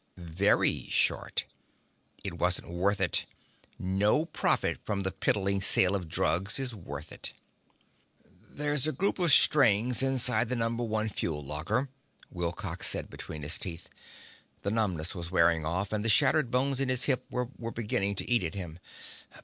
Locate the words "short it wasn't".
0.89-2.71